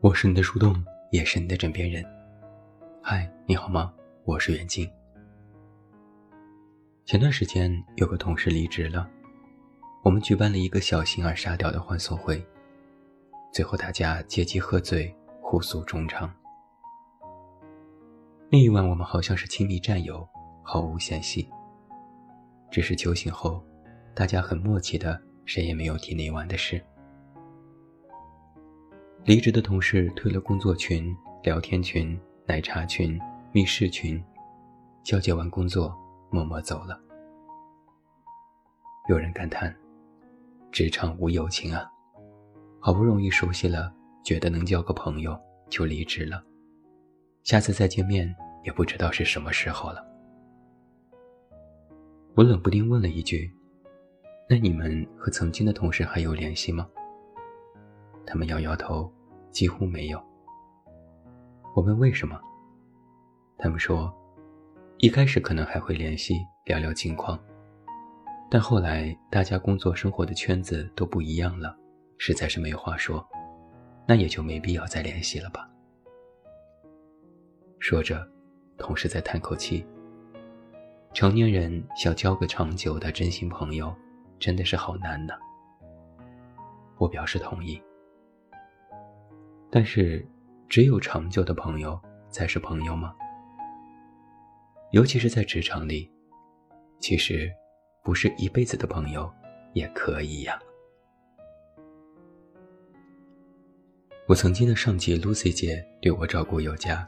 [0.00, 0.74] 我是你的树洞，
[1.10, 2.04] 也是你的枕边人。
[3.02, 3.92] 嗨，你好吗？
[4.24, 4.88] 我是袁静。
[7.04, 9.10] 前段时间有个同事离职了，
[10.04, 12.42] 我们举办了一个小型而沙雕的欢送会，
[13.52, 16.32] 最后大家借机喝醉，互诉衷肠。
[18.50, 20.26] 那一晚我们好像是亲密战友，
[20.62, 21.46] 毫无嫌隙。
[22.70, 23.62] 只是酒醒后，
[24.14, 26.82] 大家很默契的，谁也没有提那晚的事。
[29.24, 33.20] 离职的同事退了工作群、聊天群、奶茶群、
[33.52, 34.22] 密室群，
[35.02, 35.94] 交接完工作，
[36.30, 36.98] 默默走了。
[39.10, 39.76] 有人感叹
[40.72, 41.86] ：“职场无友情啊，
[42.80, 43.92] 好不容易熟悉了，
[44.24, 45.38] 觉得能交个朋友，
[45.68, 46.42] 就离职了。
[47.44, 50.04] 下次再见面，也不知道是什么时候了。”
[52.34, 53.50] 我冷不丁问了一句
[54.48, 56.88] ：“那你们和曾经的同事还有联系吗？”
[58.26, 59.12] 他们摇摇头。
[59.50, 60.22] 几乎没有。
[61.74, 62.38] 我问为什么，
[63.56, 64.14] 他们说，
[64.98, 66.34] 一开始可能还会联系
[66.66, 67.36] 聊聊近况，
[68.50, 71.74] 但后来大家工作生活的圈子都不一样了，
[72.18, 73.26] 实在是没话说，
[74.06, 75.68] 那也就没必要再联系了吧。
[77.78, 78.30] 说着，
[78.78, 79.84] 同事在叹口气。
[81.12, 83.94] 成年人想交个长久的真心朋友，
[84.38, 85.34] 真的是好难呢。
[86.96, 87.82] 我表示同意。
[89.70, 90.26] 但是，
[90.68, 93.14] 只有长久的朋友才是朋友吗？
[94.92, 96.10] 尤其是在职场里，
[96.98, 97.52] 其实
[98.02, 99.30] 不是一辈子的朋友
[99.74, 100.58] 也可以呀。
[104.26, 107.06] 我曾经的上级 Lucy 姐对我照顾有加，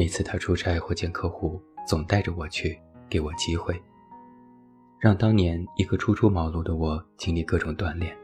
[0.00, 3.78] 每次他出差或见客户，总带着我去，给我机会，
[4.98, 8.16] 让当年一个初出茅庐的我经历各种锻炼。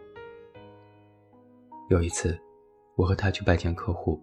[1.91, 2.35] 有一次。
[2.97, 4.19] 我和他去拜见客户，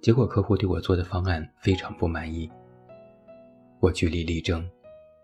[0.00, 2.48] 结果客户对我做的方案非常不满意。
[3.80, 4.64] 我据理力争，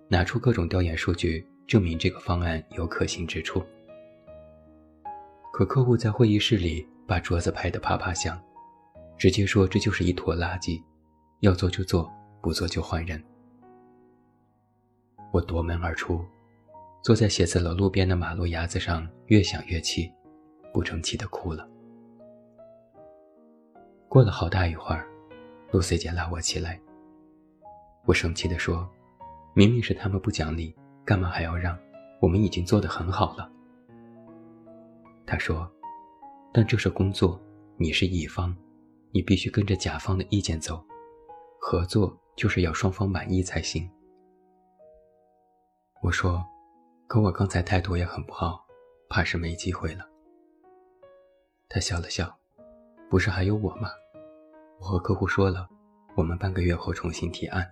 [0.09, 3.65] 拿出各种调研数据证明这个方案有可行之处。
[5.53, 8.37] 可客户在会议室里把桌子拍得啪啪响，
[9.17, 10.83] 直接说这就是一坨垃圾，
[11.41, 12.11] 要做就做，
[12.41, 13.23] 不做就换人。
[15.33, 16.25] 我夺门而出，
[17.03, 20.11] 坐在写字楼路边的马路牙子上，越想越气，
[20.73, 21.69] 不争气的哭了。
[24.09, 25.07] 过了好大一会儿，
[25.73, 26.81] 露丝姐拉我起来。
[28.07, 28.89] 我生气地说
[29.53, 31.79] ：“明明是他们不讲理，干嘛还要让？
[32.21, 33.51] 我们已经做得很好了。”
[35.27, 35.71] 她说
[36.51, 37.39] ：“但这是工作，
[37.77, 38.57] 你是乙方，
[39.11, 40.83] 你必须跟着甲方的意见走。
[41.69, 43.91] 合作就是要双方满意才行。”
[46.01, 46.47] 我说
[47.09, 48.65] ：“可我刚才态度也很不好，
[49.09, 50.09] 怕是没机会了。”
[51.69, 52.33] 他笑了笑。
[53.11, 53.89] 不是还有我吗？
[54.79, 55.69] 我和客户说了，
[56.15, 57.69] 我们半个月后重新提案。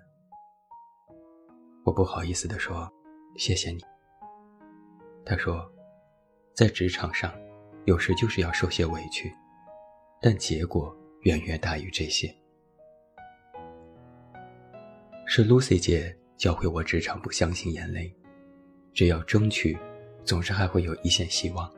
[1.85, 2.93] 我不好意思地说
[3.39, 3.79] ：“谢谢你。”
[5.25, 5.71] 他说
[6.53, 7.33] ：“在职场上，
[7.85, 9.33] 有时就是要受些委屈，
[10.21, 12.29] 但结果远远大于这些。”
[15.27, 18.15] 是 Lucy 姐教会我职场不相信眼泪，
[18.93, 19.77] 只要争取，
[20.23, 21.71] 总是还会有一线希望。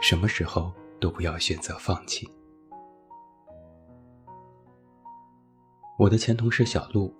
[0.00, 2.28] 什么时候都不要选择放弃。
[5.98, 7.12] 我的前同事小陆，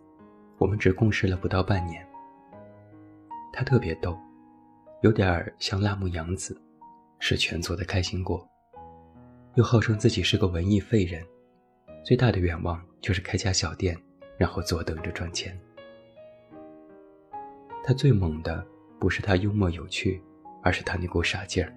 [0.56, 2.06] 我们只共事了不到半年。
[3.52, 4.16] 他特别逗，
[5.02, 6.58] 有点儿像辣目洋子，
[7.18, 8.48] 是全组的开心果，
[9.56, 11.22] 又号称自己是个文艺废人，
[12.04, 13.94] 最大的愿望就是开家小店，
[14.40, 15.54] 然后坐等着赚钱。
[17.84, 18.66] 他最猛的
[18.98, 20.22] 不是他幽默有趣，
[20.62, 21.70] 而是他那股傻劲儿。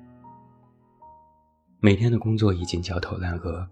[1.82, 3.68] 每天的工作已经焦头烂额。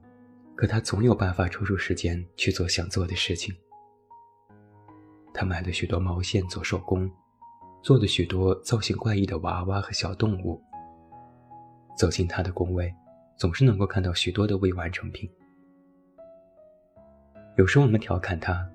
[0.54, 3.56] 可他总有办法抽出时间去做想做的事情。
[5.34, 7.10] 他买了许多毛线做手工，
[7.82, 10.62] 做了许多造型怪异的娃娃和小动物。
[11.98, 12.94] 走进他的工位，
[13.38, 15.28] 总是能够看到许多的未完成品。
[17.58, 18.70] 有时我们调侃他，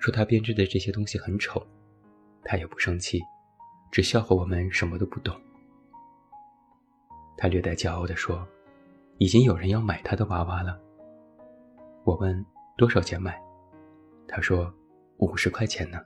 [0.00, 1.64] 说他编织的这些东西很丑，
[2.42, 3.20] 他也不生气，
[3.92, 5.38] 只笑话我们什么都不懂。
[7.36, 8.46] 他略带骄傲地说
[9.18, 10.80] ：“已经有人要买他的娃娃了。”
[12.04, 12.44] 我问
[12.78, 13.38] 多少钱买，
[14.26, 14.72] 他说
[15.18, 15.98] 五十块钱呢。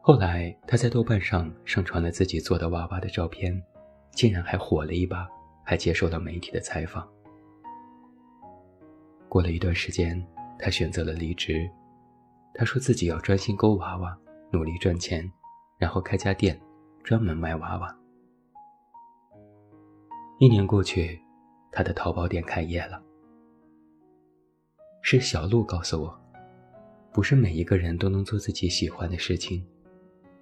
[0.00, 3.60] 后来他在豆瓣上上传了自己做的娃娃的照片，
[4.10, 5.28] 竟然还火了一把，
[5.64, 7.08] 还接受了媒体的采访。
[9.28, 10.20] 过了一段时间，
[10.58, 11.70] 他选择了离职。
[12.54, 14.18] 他说自己要专心勾娃娃，
[14.50, 15.30] 努力赚钱，
[15.78, 16.58] 然后开家店，
[17.04, 17.96] 专门卖娃娃。
[20.38, 21.20] 一年过去，
[21.70, 23.02] 他的淘宝店开业了。
[25.02, 26.20] 是小鹿告诉我，
[27.12, 29.64] 不是每一个人都能做自己喜欢的事情，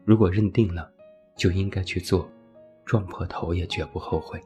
[0.05, 0.91] 如果认定了，
[1.37, 2.31] 就应该去做，
[2.85, 4.41] 撞破头也绝不后悔。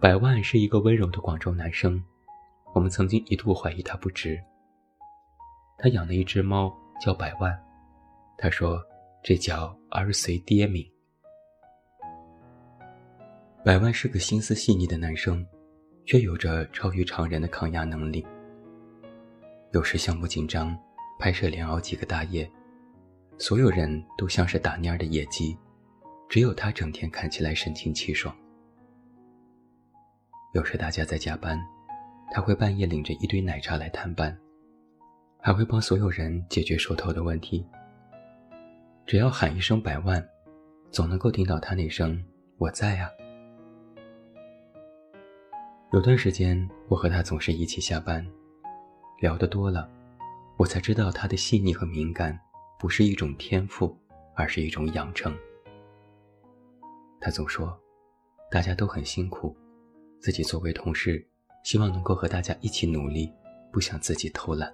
[0.00, 2.00] 百万是一个温柔的广州男生。
[2.72, 4.40] 我们曾经一度怀疑他不值。
[5.76, 7.52] 他养了一只猫，叫百万。
[8.36, 8.80] 他说
[9.24, 10.88] ：“这叫儿随爹命。”
[13.64, 15.44] 百万是个心思细腻的男生，
[16.06, 18.24] 却有着超于常人的抗压能力。
[19.72, 20.78] 有时项目紧张，
[21.18, 22.48] 拍摄连熬几个大夜，
[23.36, 25.58] 所有人都像是打蔫的野鸡，
[26.28, 28.32] 只有他整天看起来神清气爽。
[30.52, 31.58] 有时大家在加班。
[32.30, 34.38] 他会半夜领着一堆奶茶来探班，
[35.40, 37.66] 还会帮所有人解决手头的问题。
[39.06, 40.22] 只要喊一声“百万”，
[40.92, 42.22] 总能够听到他那声
[42.60, 43.08] “我在啊”。
[45.90, 48.22] 有段时间，我和他总是一起下班，
[49.20, 49.88] 聊得多了，
[50.58, 52.38] 我才知道他的细腻和敏感
[52.78, 53.98] 不是一种天赋，
[54.36, 55.34] 而是一种养成。
[57.18, 57.74] 他总说，
[58.50, 59.56] 大家都很辛苦，
[60.20, 61.26] 自己作为同事。
[61.64, 63.30] 希望能够和大家一起努力，
[63.70, 64.72] 不想自己偷懒。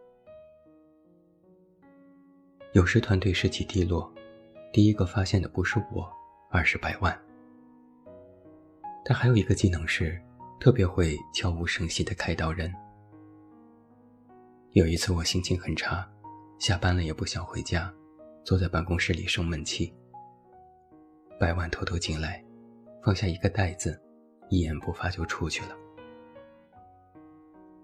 [2.72, 4.12] 有时团队士气低落，
[4.72, 6.08] 第一个发现的不是我，
[6.50, 7.18] 而是百万。
[9.04, 10.22] 他还有一个技能是，
[10.60, 12.72] 特别会悄无声息的开导人。
[14.72, 16.08] 有一次我心情很差，
[16.60, 17.92] 下班了也不想回家，
[18.44, 19.92] 坐在办公室里生闷气。
[21.40, 22.44] 百万偷偷进来，
[23.02, 24.00] 放下一个袋子，
[24.54, 25.76] 一言不发就出去了。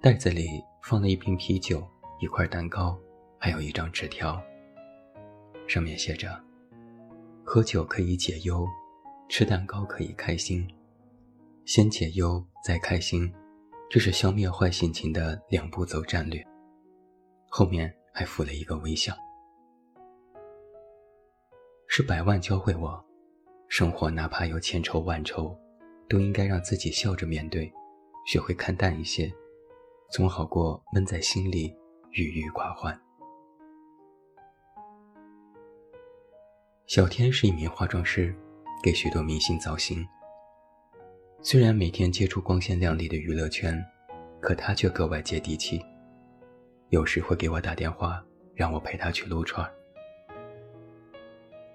[0.01, 1.85] 袋子里放了一瓶啤酒、
[2.21, 2.97] 一块蛋糕，
[3.39, 4.41] 还有一张纸条。
[5.67, 6.41] 上面写着
[7.45, 8.65] ：“喝酒可以解忧，
[9.29, 10.65] 吃蛋糕可以开心。
[11.65, 13.33] 先解忧再开心，
[13.91, 16.41] 这是消灭坏心情的两步走战略。”
[17.51, 19.13] 后面还附了一个微笑。
[21.89, 23.05] 是百万教会我，
[23.67, 25.59] 生活哪怕有千愁万愁，
[26.11, 27.73] 都应该让自己笑着面对，
[28.27, 29.33] 学会看淡一些。
[30.11, 31.73] 总好过闷在心里
[32.11, 33.01] 郁郁寡欢。
[36.89, 38.35] 小天是一名化妆师，
[38.83, 40.05] 给许多明星造型。
[41.43, 43.81] 虽然每天接触光鲜亮丽的娱乐圈，
[44.41, 45.81] 可他却格外接地气。
[46.89, 48.21] 有时会给我打电话，
[48.53, 49.65] 让我陪他去撸串。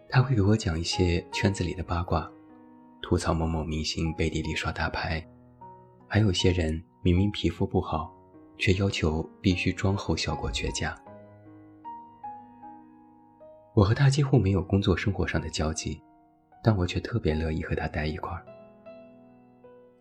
[0.09, 2.29] 他会给我讲一些圈子里的八卦，
[3.07, 5.23] 吐槽某某明星背地里耍大牌，
[6.07, 8.11] 还有些人明明皮肤不好。
[8.57, 10.97] 却要求必须妆后效果绝佳。
[13.73, 16.01] 我和他几乎没有工作生活上的交集，
[16.63, 18.45] 但我却特别乐意和他待一块儿。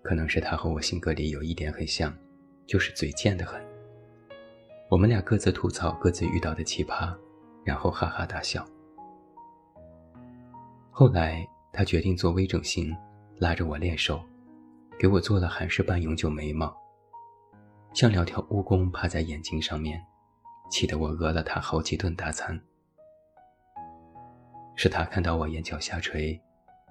[0.03, 2.17] 可能是他和我性格里有一点很像，
[2.65, 3.61] 就是嘴贱的很。
[4.89, 7.13] 我们俩各自吐槽各自遇到的奇葩，
[7.65, 8.65] 然后哈哈大笑。
[10.93, 12.97] 后来他决定做微整形，
[13.39, 14.23] 拉着我练手，
[14.97, 16.73] 给我做了韩式半永久眉毛。
[17.93, 20.01] 像两条蜈蚣趴在眼睛上面，
[20.71, 22.59] 气得我讹了他好几顿大餐。
[24.77, 26.41] 是他看到我眼角下垂，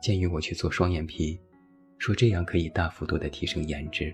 [0.02, 1.40] 建议我去做双眼皮，
[1.98, 4.14] 说这样可以大幅度的提升颜值。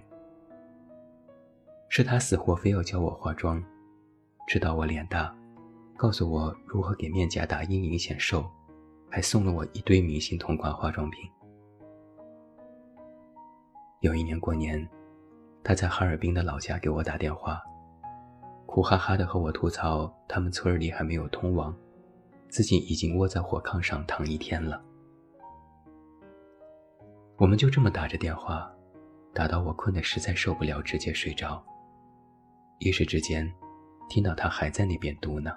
[1.87, 3.63] 是他死活非要教我化妆，
[4.47, 5.35] 知道我脸大，
[5.97, 8.47] 告诉我如何给面颊打阴影显瘦，
[9.09, 11.29] 还送了我一堆明星同款化妆品。
[14.01, 14.87] 有一年过年。
[15.61, 17.61] 他在哈尔滨的老家给我打电话，
[18.65, 21.75] 苦哈哈的和我吐槽，他们村里还没有通网，
[22.47, 24.81] 自己已经窝在火炕上躺一天了。
[27.35, 28.71] 我们就这么打着电话，
[29.33, 31.61] 打到我困得实在受不了，直接睡着。
[32.79, 33.53] 一时之间，
[34.07, 35.53] 听到他还在那边嘟囔。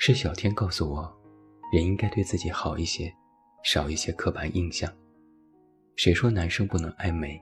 [0.00, 1.12] 是小天告诉我，
[1.72, 3.12] 人应该对自己好一些，
[3.64, 4.88] 少一些刻板印象。
[5.96, 7.38] 谁说男生不能爱美？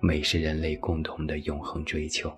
[0.00, 2.30] 美是人类共同的永恒追求。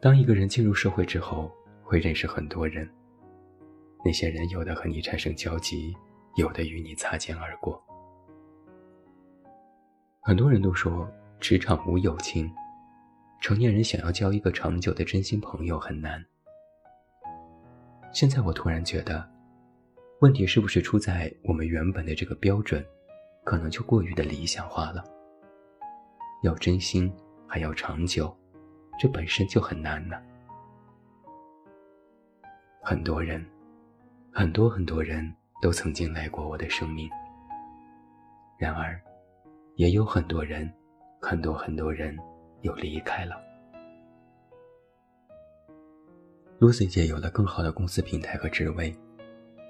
[0.00, 2.90] 当一个人进入社会之后，会认识很多人。
[4.02, 5.94] 那些人有的和你产生交集，
[6.36, 7.80] 有的与你擦肩而过。
[10.22, 11.06] 很多人都说
[11.38, 12.50] 职场无友情，
[13.40, 16.24] 成年人想要交一个长久的真心朋友很难。
[18.12, 19.28] 现在我突然觉得。
[20.20, 22.84] 问题是不是出在我们原本的这个标准
[23.42, 25.02] 可能就过于的理想化了。
[26.42, 27.10] 要真心，
[27.46, 28.30] 还要长久，
[28.98, 30.20] 这本身就很难呢。
[32.82, 33.42] 很多人，
[34.30, 37.08] 很多很多人都曾经来过我的生命，
[38.58, 39.00] 然而，
[39.76, 40.70] 也有很多人，
[41.22, 42.14] 很多很多人
[42.62, 43.36] 又离开了。
[46.58, 48.94] Lucy 姐有了更好的公司平台和职位，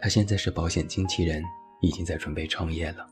[0.01, 1.43] 她现在是保险经纪人，
[1.81, 3.07] 已经在准备创业了。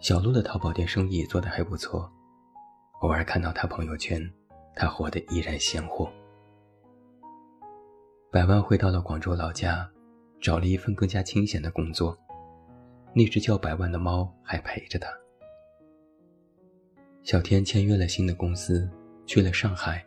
[0.00, 2.10] 小鹿的淘宝店生意做得还不错，
[3.00, 4.20] 偶尔看到他朋友圈，
[4.74, 6.12] 他活得依然鲜活。
[8.30, 9.88] 百万回到了广州老家，
[10.40, 12.16] 找了一份更加清闲的工作，
[13.14, 15.08] 那只叫百万的猫还陪着他。
[17.28, 18.90] 小天签约了新的公司，
[19.26, 20.02] 去了上海，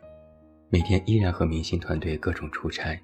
[0.70, 3.00] 每天依然和明星团队各种出差。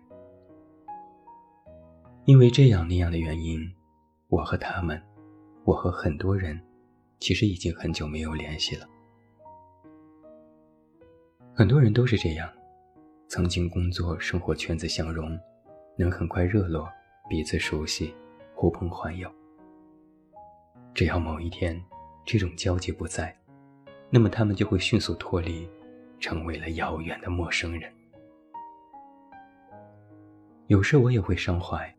[2.25, 3.61] 因为这样那样的原因，
[4.27, 5.01] 我和他们，
[5.63, 6.61] 我和很多人。
[7.21, 8.89] 其实已经很久没有联系了。
[11.55, 12.53] 很多人都是这样，
[13.29, 15.39] 曾经工作、生活圈子相融，
[15.97, 16.89] 能很快热络，
[17.31, 18.13] 彼此熟悉，
[18.57, 19.31] 呼朋唤友。
[20.93, 21.81] 只要某一天
[22.27, 23.33] 这种交集不在，
[24.11, 25.69] 那么他们就会迅速脱离，
[26.19, 27.93] 成为了遥远的陌生人。
[30.67, 31.95] 有时我也会伤怀，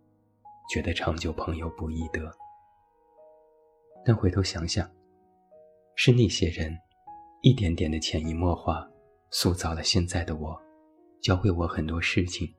[0.72, 2.32] 觉得长久朋友不易得。
[4.06, 4.90] 但回头想想。
[6.02, 6.74] 是那些人，
[7.42, 8.88] 一点点的潜移默化，
[9.32, 10.58] 塑造了现在的我，
[11.22, 12.50] 教会我很多事情。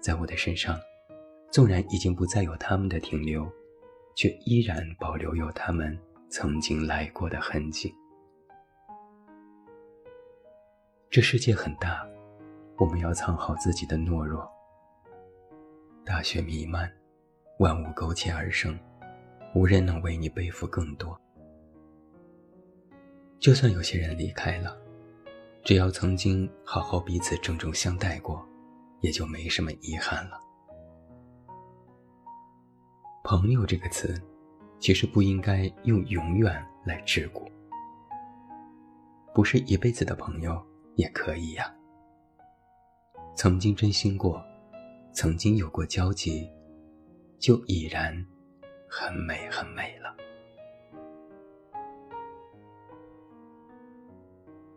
[0.00, 0.78] 在我的身上，
[1.50, 3.44] 纵然已经不再有他们的停留，
[4.14, 5.98] 却依然保留有他们
[6.28, 7.92] 曾经来过的痕迹。
[11.12, 12.08] 这世界很大，
[12.78, 14.50] 我们要藏好自己的懦弱。
[16.06, 16.90] 大雪弥漫，
[17.58, 18.80] 万物苟且而生，
[19.54, 21.14] 无人能为你背负更多。
[23.38, 24.74] 就算有些人离开了，
[25.62, 28.42] 只要曾经好好彼此郑重相待过，
[29.02, 30.40] 也就没什么遗憾了。
[33.22, 34.18] 朋友这个词，
[34.78, 37.46] 其实不应该用永远来桎梏，
[39.34, 41.74] 不是一辈子的朋友也可以呀。
[43.34, 44.44] 曾经真心过，
[45.12, 46.48] 曾经有过交集，
[47.38, 48.14] 就已然
[48.88, 50.14] 很美很美了。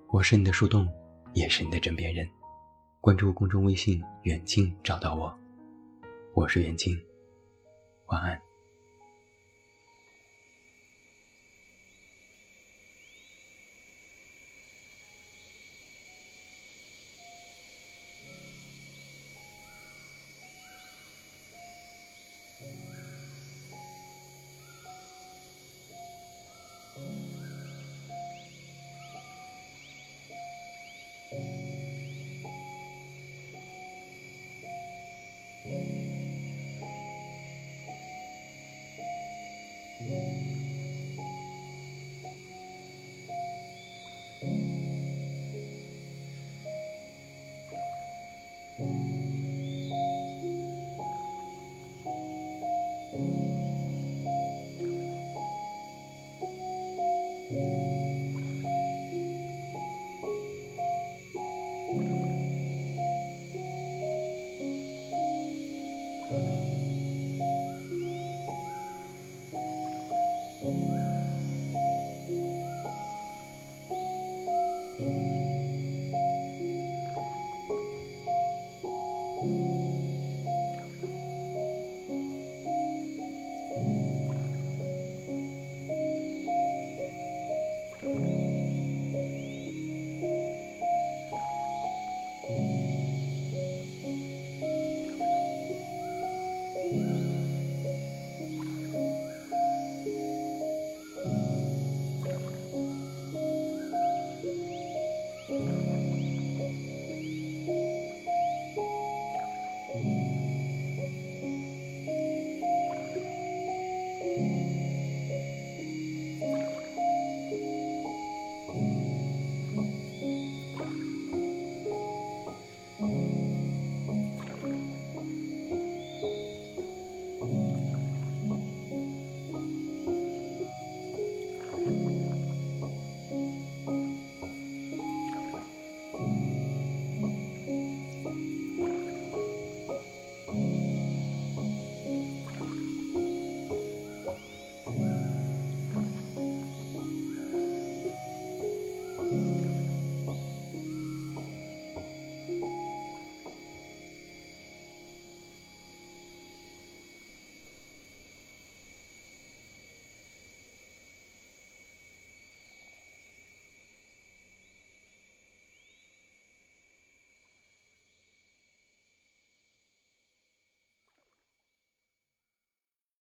[0.08, 0.88] 我是你的树洞，
[1.34, 2.26] 也是你的枕边人。
[3.02, 5.38] 关注公众微信“远近”，找到我。
[6.34, 6.98] 我是远近，
[8.08, 8.42] 晚安。